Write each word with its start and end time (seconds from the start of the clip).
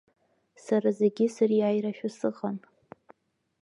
Сара 0.63 0.89
зегьы 0.99 1.25
сыриааирашәа 1.35 2.09
сыҟан. 2.17 2.57